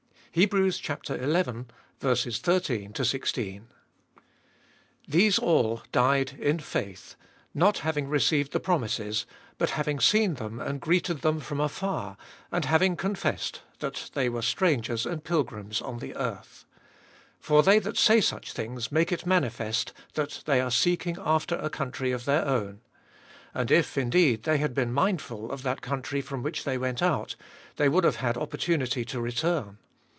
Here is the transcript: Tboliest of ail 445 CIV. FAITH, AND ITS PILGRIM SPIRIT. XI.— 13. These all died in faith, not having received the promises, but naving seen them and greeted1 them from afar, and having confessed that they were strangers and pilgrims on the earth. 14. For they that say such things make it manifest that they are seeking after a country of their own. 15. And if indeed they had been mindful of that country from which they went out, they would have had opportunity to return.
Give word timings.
Tboliest 0.33 0.79
of 1.09 1.19
ail 1.21 1.33
445 1.43 1.43
CIV. 1.43 1.43
FAITH, 1.59 1.67
AND 2.07 2.25
ITS 2.31 2.39
PILGRIM 2.39 2.89
SPIRIT. 2.95 3.07
XI.— 3.11 3.19
13. 3.19 3.67
These 5.09 5.39
all 5.39 5.81
died 5.91 6.31
in 6.39 6.59
faith, 6.59 7.15
not 7.53 7.79
having 7.79 8.07
received 8.07 8.53
the 8.53 8.61
promises, 8.61 9.25
but 9.57 9.71
naving 9.71 10.01
seen 10.01 10.35
them 10.35 10.61
and 10.61 10.81
greeted1 10.81 11.19
them 11.19 11.39
from 11.41 11.59
afar, 11.59 12.15
and 12.49 12.63
having 12.63 12.95
confessed 12.95 13.61
that 13.79 14.09
they 14.13 14.29
were 14.29 14.41
strangers 14.41 15.05
and 15.05 15.25
pilgrims 15.25 15.81
on 15.81 15.99
the 15.99 16.15
earth. 16.15 16.63
14. 17.39 17.39
For 17.41 17.61
they 17.61 17.79
that 17.79 17.97
say 17.97 18.21
such 18.21 18.53
things 18.53 18.89
make 18.89 19.11
it 19.11 19.25
manifest 19.25 19.91
that 20.13 20.43
they 20.45 20.61
are 20.61 20.71
seeking 20.71 21.17
after 21.19 21.57
a 21.57 21.69
country 21.69 22.13
of 22.13 22.23
their 22.23 22.47
own. 22.47 22.75
15. 22.79 22.81
And 23.55 23.69
if 23.69 23.97
indeed 23.97 24.43
they 24.43 24.59
had 24.59 24.73
been 24.73 24.93
mindful 24.93 25.51
of 25.51 25.63
that 25.63 25.81
country 25.81 26.21
from 26.21 26.41
which 26.41 26.63
they 26.63 26.77
went 26.77 27.01
out, 27.01 27.35
they 27.75 27.89
would 27.89 28.05
have 28.05 28.15
had 28.23 28.37
opportunity 28.37 29.03
to 29.03 29.19
return. 29.19 29.77